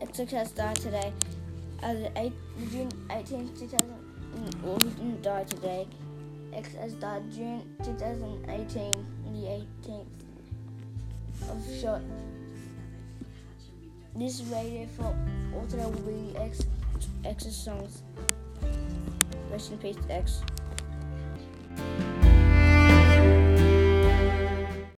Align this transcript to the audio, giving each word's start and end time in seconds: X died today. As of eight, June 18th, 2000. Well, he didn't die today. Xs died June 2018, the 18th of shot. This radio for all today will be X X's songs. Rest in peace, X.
X 0.00 0.50
died 0.52 0.76
today. 0.76 1.12
As 1.82 1.98
of 1.98 2.12
eight, 2.16 2.32
June 2.70 2.90
18th, 3.08 3.58
2000. 3.58 4.06
Well, 4.62 4.78
he 4.78 4.88
didn't 4.90 5.22
die 5.22 5.44
today. 5.44 5.86
Xs 6.52 6.98
died 7.00 7.30
June 7.32 7.62
2018, 7.82 9.06
the 9.32 9.64
18th 9.86 10.06
of 11.50 11.80
shot. 11.80 12.00
This 14.14 14.40
radio 14.42 14.86
for 14.96 15.14
all 15.54 15.66
today 15.66 15.84
will 15.84 16.00
be 16.00 16.36
X 16.38 16.64
X's 17.24 17.56
songs. 17.56 18.02
Rest 19.50 19.72
in 19.72 19.78
peace, 19.78 19.96
X. 20.08 20.42